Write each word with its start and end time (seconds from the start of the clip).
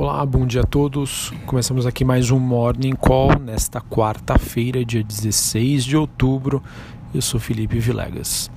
Olá, 0.00 0.24
bom 0.24 0.46
dia 0.46 0.62
a 0.62 0.64
todos. 0.64 1.30
Começamos 1.44 1.84
aqui 1.84 2.06
mais 2.06 2.30
um 2.30 2.38
Morning 2.38 2.94
Call 2.94 3.38
nesta 3.38 3.82
quarta-feira, 3.82 4.82
dia 4.82 5.04
16 5.04 5.84
de 5.84 5.94
outubro. 5.94 6.62
Eu 7.14 7.20
sou 7.20 7.38
Felipe 7.38 7.78
Vilegas. 7.78 8.50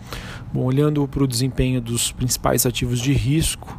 Bom, 0.54 0.64
olhando 0.64 1.05
para 1.05 1.21
o 1.21 1.27
desempenho 1.27 1.82
dos 1.82 2.14
principais 2.14 2.66
ativos 2.66 2.98
de 2.98 3.11
risco, 3.11 3.77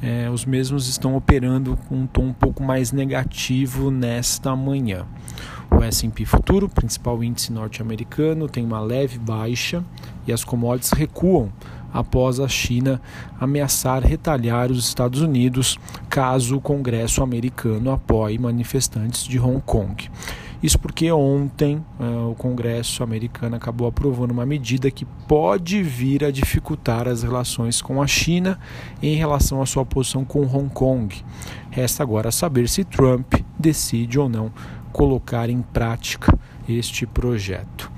é, 0.00 0.30
os 0.30 0.44
mesmos 0.44 0.86
estão 0.86 1.16
operando 1.16 1.76
com 1.88 1.96
um 1.96 2.06
tom 2.06 2.26
um 2.26 2.32
pouco 2.32 2.62
mais 2.62 2.92
negativo 2.92 3.90
nesta 3.90 4.54
manhã. 4.54 5.04
O 5.70 5.82
S&P 5.82 6.24
Futuro, 6.24 6.68
principal 6.68 7.22
índice 7.22 7.52
norte-americano, 7.52 8.48
tem 8.48 8.64
uma 8.64 8.80
leve 8.80 9.18
baixa 9.18 9.84
e 10.26 10.32
as 10.32 10.44
commodities 10.44 10.92
recuam 10.92 11.50
após 11.92 12.38
a 12.38 12.48
China 12.48 13.00
ameaçar 13.38 14.02
retalhar 14.02 14.70
os 14.70 14.86
Estados 14.86 15.20
Unidos 15.20 15.78
caso 16.08 16.56
o 16.56 16.60
Congresso 16.60 17.22
americano 17.22 17.90
apoie 17.90 18.38
manifestantes 18.38 19.24
de 19.24 19.38
Hong 19.38 19.60
Kong. 19.64 20.08
Isso 20.62 20.78
porque 20.78 21.10
ontem 21.10 21.82
uh, 21.98 22.30
o 22.30 22.34
Congresso 22.34 23.02
americano 23.02 23.56
acabou 23.56 23.88
aprovando 23.88 24.30
uma 24.30 24.44
medida 24.44 24.90
que 24.90 25.06
pode 25.26 25.82
vir 25.82 26.22
a 26.22 26.30
dificultar 26.30 27.08
as 27.08 27.22
relações 27.22 27.80
com 27.80 28.02
a 28.02 28.06
China 28.06 28.58
em 29.02 29.16
relação 29.16 29.62
à 29.62 29.66
sua 29.66 29.86
posição 29.86 30.22
com 30.22 30.42
Hong 30.42 30.68
Kong. 30.68 31.16
Resta 31.70 32.02
agora 32.02 32.30
saber 32.30 32.68
se 32.68 32.84
Trump 32.84 33.34
decide 33.58 34.18
ou 34.18 34.28
não 34.28 34.52
colocar 34.92 35.48
em 35.48 35.62
prática 35.62 36.36
este 36.68 37.06
projeto. 37.06 37.90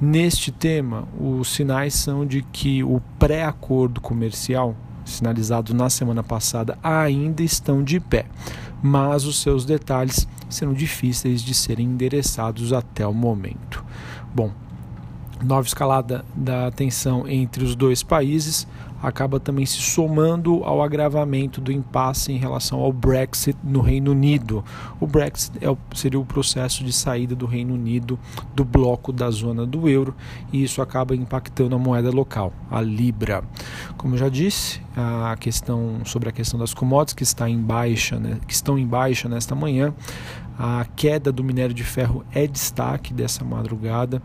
Neste 0.00 0.52
tema, 0.52 1.08
os 1.18 1.48
sinais 1.48 1.94
são 1.94 2.24
de 2.24 2.42
que 2.42 2.84
o 2.84 3.00
pré-acordo 3.18 4.00
comercial, 4.00 4.76
sinalizado 5.04 5.74
na 5.74 5.90
semana 5.90 6.22
passada, 6.22 6.78
ainda 6.82 7.42
estão 7.42 7.82
de 7.82 7.98
pé, 7.98 8.26
mas 8.82 9.24
os 9.24 9.42
seus 9.42 9.64
detalhes 9.64 10.28
serão 10.48 10.72
difíceis 10.72 11.42
de 11.42 11.52
serem 11.52 11.86
endereçados 11.86 12.72
até 12.72 13.06
o 13.06 13.12
momento. 13.12 13.84
Bom, 14.32 14.52
nova 15.42 15.66
escalada 15.66 16.24
da 16.34 16.70
tensão 16.70 17.26
entre 17.26 17.64
os 17.64 17.74
dois 17.74 18.02
países 18.02 18.66
acaba 19.02 19.38
também 19.38 19.64
se 19.64 19.78
somando 19.78 20.62
ao 20.64 20.82
agravamento 20.82 21.60
do 21.60 21.70
impasse 21.70 22.32
em 22.32 22.36
relação 22.36 22.80
ao 22.80 22.92
Brexit 22.92 23.58
no 23.62 23.80
Reino 23.80 24.10
Unido. 24.10 24.64
O 25.00 25.06
Brexit 25.06 25.58
é 25.64 25.76
seria 25.94 26.18
o 26.18 26.24
processo 26.24 26.84
de 26.84 26.92
saída 26.92 27.34
do 27.34 27.46
Reino 27.46 27.74
Unido 27.74 28.18
do 28.54 28.64
bloco 28.64 29.12
da 29.12 29.30
zona 29.30 29.64
do 29.64 29.88
euro 29.88 30.14
e 30.52 30.62
isso 30.62 30.82
acaba 30.82 31.14
impactando 31.14 31.74
a 31.74 31.78
moeda 31.78 32.10
local, 32.10 32.52
a 32.70 32.80
libra. 32.80 33.42
Como 33.96 34.14
eu 34.14 34.18
já 34.18 34.28
disse, 34.28 34.80
a 34.96 35.36
questão 35.36 36.00
sobre 36.04 36.28
a 36.28 36.32
questão 36.32 36.58
das 36.58 36.74
commodities 36.74 37.14
que 37.14 37.22
está 37.22 37.48
em 37.48 37.58
baixa, 37.58 38.18
né, 38.18 38.38
que 38.46 38.52
estão 38.52 38.78
em 38.78 38.86
baixa 38.86 39.28
nesta 39.28 39.54
manhã, 39.54 39.94
a 40.58 40.84
queda 40.96 41.30
do 41.30 41.44
minério 41.44 41.74
de 41.74 41.84
ferro 41.84 42.24
é 42.32 42.46
destaque 42.46 43.14
dessa 43.14 43.44
madrugada, 43.44 44.20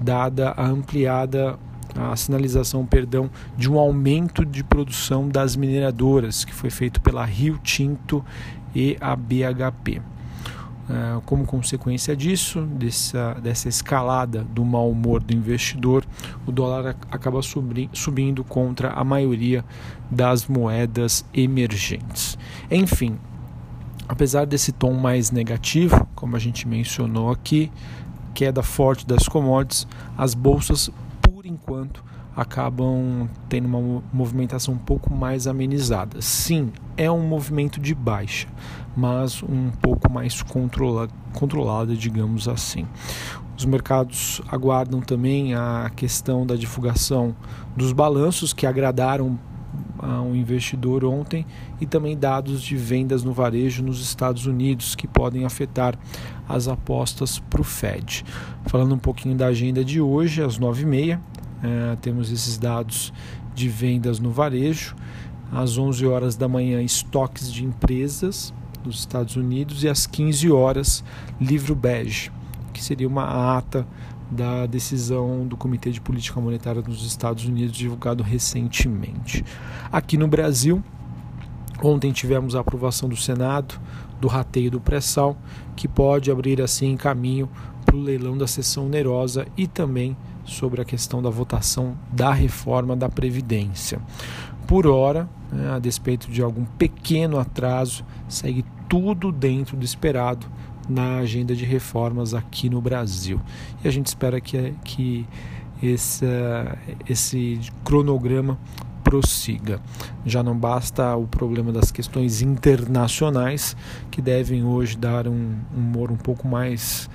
dada 0.00 0.54
a 0.56 0.64
ampliada 0.66 1.58
a 1.94 2.16
sinalização, 2.16 2.84
perdão, 2.84 3.30
de 3.56 3.70
um 3.70 3.78
aumento 3.78 4.44
de 4.44 4.64
produção 4.64 5.28
das 5.28 5.56
mineradoras 5.56 6.44
que 6.44 6.54
foi 6.54 6.70
feito 6.70 7.00
pela 7.00 7.24
Rio 7.24 7.58
Tinto 7.62 8.24
e 8.74 8.96
a 9.00 9.14
BHP. 9.14 10.00
Uh, 10.84 11.22
como 11.22 11.46
consequência 11.46 12.14
disso, 12.14 12.60
dessa, 12.60 13.34
dessa 13.42 13.70
escalada 13.70 14.44
do 14.44 14.62
mau 14.66 14.90
humor 14.90 15.22
do 15.22 15.34
investidor, 15.34 16.04
o 16.46 16.52
dólar 16.52 16.94
acaba 17.10 17.40
subi 17.40 17.88
subindo 17.90 18.44
contra 18.44 18.90
a 18.90 19.02
maioria 19.02 19.64
das 20.10 20.46
moedas 20.46 21.24
emergentes. 21.32 22.36
Enfim, 22.70 23.16
apesar 24.06 24.44
desse 24.44 24.72
tom 24.72 24.92
mais 24.92 25.30
negativo, 25.30 26.06
como 26.14 26.36
a 26.36 26.38
gente 26.38 26.68
mencionou 26.68 27.30
aqui, 27.30 27.72
queda 28.34 28.62
forte 28.62 29.06
das 29.06 29.26
commodities, 29.26 29.86
as 30.18 30.34
bolsas 30.34 30.90
enquanto, 31.54 32.04
acabam 32.36 33.28
tendo 33.48 33.66
uma 33.66 34.02
movimentação 34.12 34.74
um 34.74 34.78
pouco 34.78 35.12
mais 35.12 35.46
amenizada. 35.46 36.20
Sim, 36.20 36.72
é 36.96 37.10
um 37.10 37.26
movimento 37.26 37.80
de 37.80 37.94
baixa, 37.94 38.48
mas 38.96 39.42
um 39.42 39.70
pouco 39.70 40.10
mais 40.10 40.42
controla, 40.42 41.08
controlada, 41.32 41.94
digamos 41.94 42.48
assim. 42.48 42.86
Os 43.56 43.64
mercados 43.64 44.42
aguardam 44.50 45.00
também 45.00 45.54
a 45.54 45.90
questão 45.94 46.44
da 46.44 46.56
divulgação 46.56 47.34
dos 47.76 47.92
balanços 47.92 48.52
que 48.52 48.66
agradaram 48.66 49.38
ao 49.98 50.34
investidor 50.34 51.04
ontem 51.04 51.46
e 51.80 51.86
também 51.86 52.16
dados 52.16 52.62
de 52.62 52.76
vendas 52.76 53.22
no 53.22 53.32
varejo 53.32 53.82
nos 53.82 54.00
Estados 54.00 54.46
Unidos 54.46 54.94
que 54.94 55.06
podem 55.06 55.44
afetar 55.44 55.96
as 56.48 56.68
apostas 56.68 57.38
para 57.38 57.60
o 57.60 57.64
Fed. 57.64 58.24
Falando 58.66 58.94
um 58.94 58.98
pouquinho 58.98 59.36
da 59.36 59.46
agenda 59.46 59.84
de 59.84 60.00
hoje, 60.00 60.42
às 60.42 60.58
9h30, 60.58 61.18
é, 61.64 61.96
temos 61.96 62.30
esses 62.30 62.58
dados 62.58 63.12
de 63.54 63.68
vendas 63.68 64.20
no 64.20 64.30
varejo. 64.30 64.94
Às 65.50 65.78
11 65.78 66.06
horas 66.06 66.36
da 66.36 66.46
manhã, 66.46 66.82
estoques 66.82 67.50
de 67.50 67.64
empresas 67.64 68.52
dos 68.82 68.98
Estados 68.98 69.36
Unidos 69.36 69.82
e 69.82 69.88
às 69.88 70.06
15 70.06 70.50
horas, 70.50 71.02
livro 71.40 71.74
bege, 71.74 72.30
que 72.72 72.84
seria 72.84 73.08
uma 73.08 73.56
ata 73.56 73.86
da 74.30 74.66
decisão 74.66 75.46
do 75.46 75.56
Comitê 75.56 75.90
de 75.90 76.00
Política 76.00 76.40
Monetária 76.40 76.82
dos 76.82 77.06
Estados 77.06 77.46
Unidos 77.46 77.76
divulgado 77.76 78.22
recentemente. 78.22 79.44
Aqui 79.90 80.18
no 80.18 80.28
Brasil, 80.28 80.82
ontem 81.82 82.12
tivemos 82.12 82.54
a 82.54 82.60
aprovação 82.60 83.08
do 83.08 83.16
Senado 83.16 83.80
do 84.20 84.28
rateio 84.28 84.70
do 84.70 84.80
pré-sal, 84.80 85.36
que 85.76 85.86
pode 85.86 86.30
abrir 86.30 86.60
assim 86.60 86.96
caminho 86.96 87.48
para 87.84 87.96
o 87.96 88.00
leilão 88.00 88.36
da 88.36 88.46
sessão 88.46 88.86
onerosa 88.86 89.46
e 89.56 89.66
também 89.66 90.16
sobre 90.44 90.80
a 90.80 90.84
questão 90.84 91.22
da 91.22 91.30
votação 91.30 91.96
da 92.12 92.32
reforma 92.32 92.94
da 92.96 93.08
Previdência. 93.08 94.00
Por 94.66 94.86
hora, 94.86 95.28
né, 95.52 95.72
a 95.72 95.78
despeito 95.78 96.30
de 96.30 96.42
algum 96.42 96.64
pequeno 96.64 97.38
atraso, 97.38 98.04
segue 98.28 98.64
tudo 98.88 99.30
dentro 99.30 99.76
do 99.76 99.84
esperado 99.84 100.46
na 100.88 101.18
agenda 101.18 101.54
de 101.54 101.64
reformas 101.64 102.34
aqui 102.34 102.68
no 102.68 102.80
Brasil. 102.80 103.40
E 103.82 103.88
a 103.88 103.90
gente 103.90 104.06
espera 104.06 104.40
que, 104.40 104.74
que 104.84 105.26
esse, 105.82 106.26
esse 107.08 107.60
cronograma 107.84 108.58
prossiga. 109.02 109.80
Já 110.24 110.42
não 110.42 110.56
basta 110.56 111.14
o 111.14 111.26
problema 111.26 111.70
das 111.70 111.92
questões 111.92 112.40
internacionais, 112.40 113.76
que 114.10 114.22
devem 114.22 114.64
hoje 114.64 114.96
dar 114.96 115.28
um 115.28 115.56
humor 115.76 116.10
um 116.10 116.16
pouco 116.16 116.48
mais, 116.48 117.08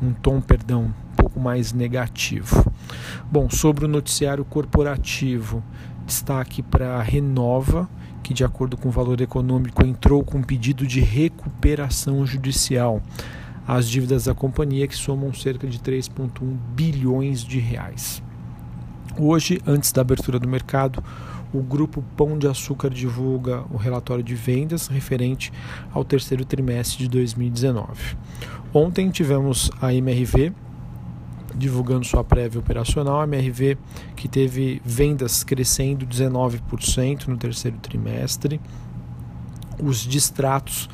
um 0.00 0.12
tom, 0.12 0.40
perdão, 0.40 0.94
pouco 1.22 1.38
mais 1.38 1.72
negativo. 1.72 2.66
Bom, 3.30 3.48
sobre 3.48 3.84
o 3.84 3.88
noticiário 3.88 4.44
corporativo, 4.44 5.62
destaque 6.04 6.62
para 6.62 6.96
a 6.96 7.02
Renova, 7.02 7.88
que, 8.24 8.34
de 8.34 8.42
acordo 8.42 8.76
com 8.76 8.88
o 8.88 8.92
valor 8.92 9.20
econômico, 9.20 9.86
entrou 9.86 10.24
com 10.24 10.42
pedido 10.42 10.84
de 10.84 11.00
recuperação 11.00 12.26
judicial 12.26 13.00
às 13.68 13.88
dívidas 13.88 14.24
da 14.24 14.34
companhia, 14.34 14.88
que 14.88 14.96
somam 14.96 15.32
cerca 15.32 15.68
de 15.68 15.78
3,1 15.78 16.56
bilhões 16.74 17.44
de 17.44 17.60
reais. 17.60 18.20
Hoje, 19.16 19.60
antes 19.64 19.92
da 19.92 20.00
abertura 20.00 20.40
do 20.40 20.48
mercado, 20.48 21.04
o 21.54 21.62
grupo 21.62 22.02
Pão 22.16 22.36
de 22.36 22.48
Açúcar 22.48 22.90
divulga 22.90 23.62
o 23.70 23.76
relatório 23.76 24.24
de 24.24 24.34
vendas 24.34 24.88
referente 24.88 25.52
ao 25.92 26.04
terceiro 26.04 26.44
trimestre 26.44 27.04
de 27.04 27.08
2019. 27.08 28.16
Ontem 28.74 29.08
tivemos 29.10 29.70
a 29.80 29.94
MRV 29.94 30.52
divulgando 31.54 32.04
sua 32.04 32.24
prévia 32.24 32.60
operacional, 32.60 33.20
a 33.20 33.24
MRV 33.24 33.76
que 34.16 34.28
teve 34.28 34.80
vendas 34.84 35.44
crescendo 35.44 36.06
19% 36.06 37.28
no 37.28 37.36
terceiro 37.36 37.76
trimestre, 37.78 38.60
os 39.78 40.00
distratos 40.00 40.88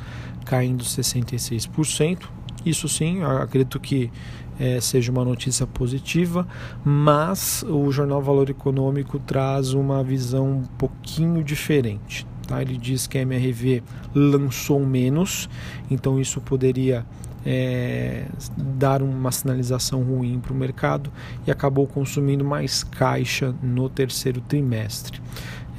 caindo 0.45 0.83
66%. 0.83 2.27
Isso 2.65 2.89
sim, 2.89 3.23
acredito 3.23 3.79
que 3.79 4.11
é, 4.59 4.81
seja 4.81 5.11
uma 5.11 5.23
notícia 5.23 5.65
positiva, 5.65 6.45
mas 6.83 7.63
o 7.63 7.89
jornal 7.91 8.21
Valor 8.21 8.49
Econômico 8.49 9.17
traz 9.19 9.73
uma 9.73 10.03
visão 10.03 10.51
um 10.51 10.63
pouquinho 10.77 11.43
diferente. 11.43 12.27
Tá? 12.45 12.61
Ele 12.61 12.77
diz 12.77 13.07
que 13.07 13.17
a 13.17 13.21
MRV 13.21 13.81
lançou 14.13 14.85
menos, 14.85 15.49
então 15.89 16.19
isso 16.19 16.41
poderia 16.41 17.05
é, 17.45 18.25
dar 18.57 19.01
uma 19.01 19.31
sinalização 19.31 20.03
ruim 20.03 20.39
para 20.39 20.53
o 20.53 20.55
mercado 20.55 21.11
e 21.45 21.51
acabou 21.51 21.87
consumindo 21.87 22.43
mais 22.43 22.83
caixa 22.83 23.53
no 23.61 23.89
terceiro 23.89 24.41
trimestre. 24.41 25.21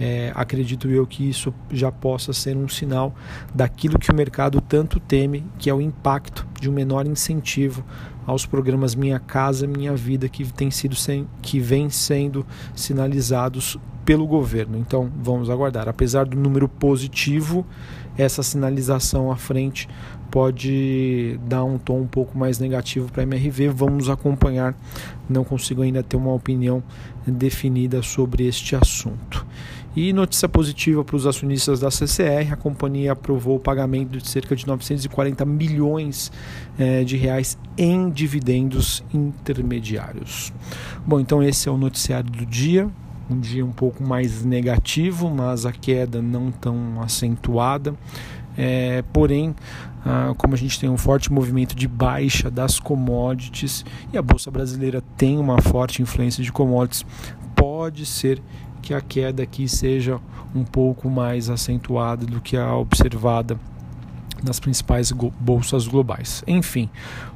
É, 0.00 0.32
acredito 0.34 0.88
eu 0.88 1.06
que 1.06 1.28
isso 1.28 1.52
já 1.70 1.92
possa 1.92 2.32
ser 2.32 2.56
um 2.56 2.66
sinal 2.66 3.14
daquilo 3.54 3.98
que 3.98 4.10
o 4.10 4.14
mercado 4.14 4.58
tanto 4.58 4.98
teme, 4.98 5.44
que 5.58 5.68
é 5.68 5.74
o 5.74 5.80
impacto 5.80 6.46
de 6.58 6.70
um 6.70 6.72
menor 6.72 7.06
incentivo 7.06 7.84
aos 8.26 8.46
programas 8.46 8.94
Minha 8.94 9.18
Casa 9.18 9.66
Minha 9.66 9.94
Vida 9.94 10.26
que 10.26 10.50
tem 10.52 10.70
sido 10.70 10.94
sem, 10.94 11.28
que 11.42 11.60
vem 11.60 11.90
sendo 11.90 12.46
sinalizados 12.74 13.78
pelo 14.02 14.26
governo. 14.26 14.78
Então 14.78 15.10
vamos 15.22 15.50
aguardar. 15.50 15.86
Apesar 15.86 16.24
do 16.24 16.36
número 16.36 16.66
positivo, 16.66 17.66
essa 18.16 18.42
sinalização 18.42 19.30
à 19.30 19.36
frente 19.36 19.86
pode 20.30 21.38
dar 21.46 21.64
um 21.64 21.78
tom 21.78 22.00
um 22.00 22.06
pouco 22.06 22.38
mais 22.38 22.58
negativo 22.58 23.10
para 23.10 23.22
a 23.22 23.24
MRV. 23.24 23.68
Vamos 23.68 24.08
acompanhar. 24.08 24.74
Não 25.28 25.44
consigo 25.44 25.82
ainda 25.82 26.02
ter 26.02 26.16
uma 26.16 26.32
opinião 26.32 26.82
definida 27.26 28.02
sobre 28.02 28.46
este 28.46 28.76
assunto. 28.76 29.46
E 29.94 30.12
notícia 30.12 30.48
positiva 30.48 31.02
para 31.02 31.16
os 31.16 31.26
acionistas 31.26 31.80
da 31.80 31.90
CCR: 31.90 32.52
a 32.52 32.56
companhia 32.56 33.12
aprovou 33.12 33.56
o 33.56 33.60
pagamento 33.60 34.18
de 34.18 34.28
cerca 34.28 34.54
de 34.54 34.66
940 34.66 35.44
milhões 35.44 36.30
eh, 36.78 37.02
de 37.02 37.16
reais 37.16 37.58
em 37.76 38.08
dividendos 38.08 39.02
intermediários. 39.12 40.52
Bom, 41.04 41.18
então 41.18 41.42
esse 41.42 41.68
é 41.68 41.72
o 41.72 41.76
noticiário 41.76 42.30
do 42.30 42.46
dia. 42.46 42.88
Um 43.28 43.38
dia 43.38 43.64
um 43.64 43.72
pouco 43.72 44.02
mais 44.02 44.44
negativo, 44.44 45.28
mas 45.28 45.66
a 45.66 45.72
queda 45.72 46.22
não 46.22 46.50
tão 46.50 47.00
acentuada. 47.02 47.94
É, 48.56 49.02
porém, 49.12 49.54
ah, 50.04 50.32
como 50.36 50.54
a 50.54 50.56
gente 50.56 50.78
tem 50.78 50.88
um 50.88 50.96
forte 50.96 51.32
movimento 51.32 51.74
de 51.74 51.86
baixa 51.86 52.50
das 52.50 52.78
commodities 52.78 53.84
e 54.12 54.18
a 54.18 54.22
Bolsa 54.22 54.50
Brasileira 54.50 55.02
tem 55.16 55.38
uma 55.38 55.60
forte 55.60 56.02
influência 56.02 56.42
de 56.42 56.50
commodities, 56.50 57.04
pode 57.54 58.06
ser 58.06 58.42
que 58.80 58.94
a 58.94 59.00
queda 59.00 59.42
aqui 59.42 59.68
seja 59.68 60.18
um 60.54 60.64
pouco 60.64 61.08
mais 61.08 61.50
acentuada 61.50 62.26
do 62.26 62.40
que 62.40 62.56
a 62.56 62.74
observada 62.74 63.58
nas 64.42 64.58
principais 64.58 65.12
bolsas 65.38 65.86
globais. 65.86 66.42
Enfim, 66.46 66.88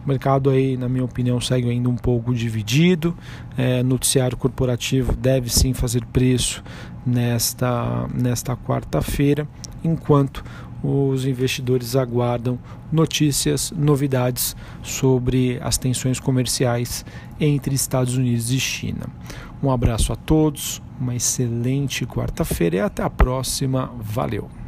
o 0.05 0.09
mercado 0.09 0.51
aí, 0.51 0.77
na 0.77 0.89
minha 0.89 1.05
opinião, 1.05 1.41
segue 1.41 1.69
ainda 1.69 1.89
um 1.89 1.97
pouco 1.97 2.35
dividido. 2.35 3.15
É, 3.57 3.83
noticiário 3.83 4.37
corporativo 4.37 5.15
deve 5.15 5.51
sim 5.51 5.75
fazer 5.75 6.05
preço 6.07 6.63
nesta, 7.07 8.09
nesta 8.13 8.57
quarta-feira, 8.57 9.47
enquanto 9.83 10.43
os 10.85 11.25
investidores 11.25 11.97
aguardam 11.97 12.59
notícias, 12.93 13.73
novidades 13.75 14.55
sobre 14.83 15.59
as 15.63 15.79
tensões 15.79 16.21
comerciais 16.21 17.07
entre 17.41 17.75
Estados 17.75 18.19
Unidos 18.19 18.51
e 18.51 18.61
China. 18.61 19.07
Um 19.63 19.71
abraço 19.71 20.13
a 20.13 20.17
todos, 20.17 20.83
uma 21.01 21.15
excelente 21.15 22.05
quarta-feira 22.05 22.77
e 22.77 22.81
até 22.81 23.03
a 23.03 23.09
próxima. 23.09 23.91
Valeu! 23.99 24.64